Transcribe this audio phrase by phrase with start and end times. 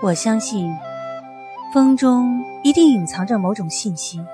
[0.00, 0.72] 我相信，
[1.70, 4.24] 风中一定隐藏着某种信息。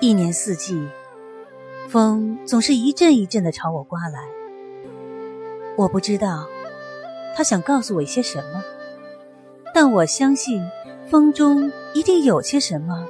[0.00, 0.88] 一年四季，
[1.90, 4.20] 风总是一阵一阵的朝我刮来。
[5.76, 6.46] 我不知道
[7.36, 8.64] 他想告诉我一些什么，
[9.74, 10.66] 但我相信，
[11.10, 13.06] 风中一定有些什么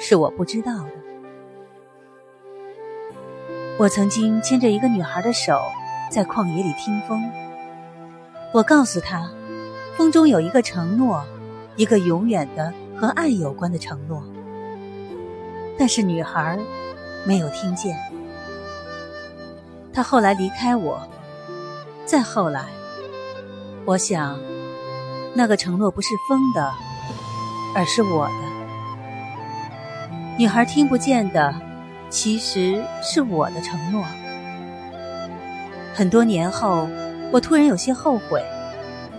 [0.00, 0.90] 是我不知道的。
[3.78, 5.60] 我曾经牵着一个女孩的手，
[6.10, 7.22] 在旷野里听风。
[8.52, 9.30] 我告诉她。
[9.96, 11.24] 风中有一个承诺，
[11.78, 14.22] 一个永远的和爱有关的承诺。
[15.78, 16.58] 但是女孩
[17.24, 17.96] 没有听见。
[19.92, 21.00] 她后来离开我，
[22.04, 22.66] 再后来，
[23.84, 24.38] 我想，
[25.34, 26.74] 那个承诺不是风的，
[27.74, 28.32] 而是我的。
[30.36, 31.54] 女孩听不见的，
[32.10, 34.04] 其实是我的承诺。
[35.94, 36.88] 很多年后，
[37.32, 38.44] 我突然有些后悔。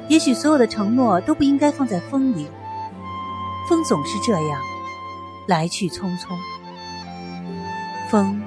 [0.10, 2.50] 也许所有的承诺都不应该放在风里，
[3.70, 4.60] 风总是这样，
[5.48, 6.36] 来去匆匆。
[8.10, 8.44] 风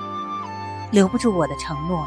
[0.91, 2.05] 留不住我的承诺，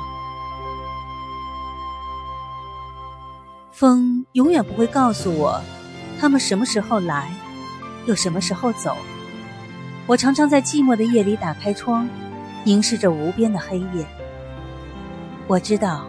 [3.71, 5.61] 风永远不会告诉我，
[6.19, 7.31] 他们什么时候来，
[8.05, 8.97] 又什么时候走。
[10.05, 12.09] 我常常在寂寞的夜里打开窗，
[12.65, 14.05] 凝视着无边的黑夜。
[15.47, 16.05] 我知道。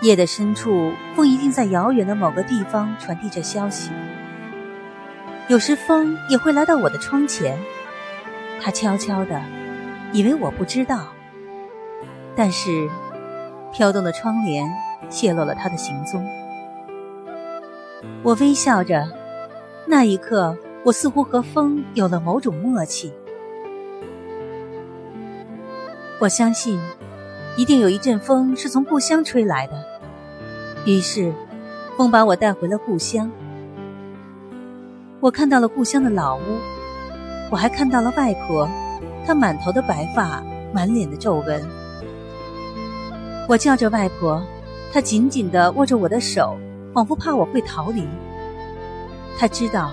[0.00, 3.90] 夜的深处，风一定在遥远的某个地方传递着消息。
[5.48, 7.58] 有时风也会来到我的窗前，
[8.60, 9.42] 它悄悄的，
[10.12, 11.08] 以为我不知道。
[12.36, 12.88] 但是，
[13.72, 14.70] 飘动的窗帘
[15.08, 16.24] 泄露了它的行踪。
[18.22, 19.08] 我微笑着，
[19.86, 23.12] 那一刻，我似乎和风有了某种默契。
[26.20, 26.80] 我相信。
[27.58, 29.72] 一定有一阵风是从故乡吹来的，
[30.86, 31.34] 于是，
[31.96, 33.28] 风把我带回了故乡。
[35.18, 36.40] 我看到了故乡的老屋，
[37.50, 38.68] 我还看到了外婆，
[39.26, 40.40] 她满头的白发，
[40.72, 41.60] 满脸的皱纹。
[43.48, 44.40] 我叫着外婆，
[44.92, 46.56] 她紧紧的握着我的手，
[46.94, 48.06] 仿佛怕我会逃离。
[49.36, 49.90] 她知道，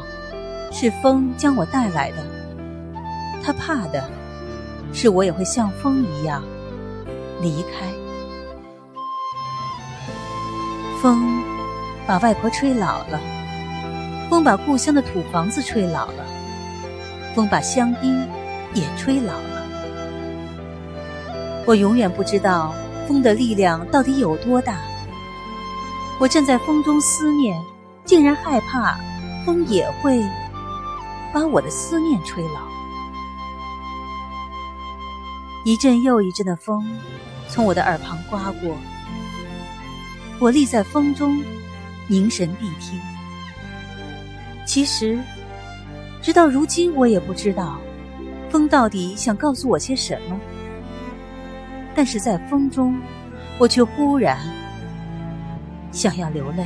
[0.72, 2.18] 是风将我带来的，
[3.44, 4.08] 她怕的，
[4.94, 6.44] 是我也会像风一样。
[7.42, 7.86] 离开，
[11.02, 11.44] 风
[12.08, 13.20] 把外婆吹老了，
[14.30, 16.26] 风把故乡的土房子吹老了，
[17.36, 18.28] 风把香槟
[18.74, 19.66] 也吹老了。
[21.66, 22.74] 我永远不知道
[23.08, 24.78] 风的力量到底有多大。
[26.20, 27.62] 我站在风中思念，
[28.06, 28.98] 竟然害怕
[29.46, 30.24] 风也会
[31.34, 32.75] 把我的思念吹老。
[35.66, 36.86] 一阵又一阵的风
[37.50, 38.78] 从我的耳旁刮过，
[40.40, 41.44] 我立在风中，
[42.08, 43.00] 凝神谛听。
[44.64, 45.20] 其实，
[46.22, 47.80] 直到如今，我也不知道
[48.48, 50.40] 风到底想告诉我些什么。
[51.96, 52.96] 但是在风中，
[53.58, 54.38] 我却忽然
[55.92, 56.64] 想要流泪。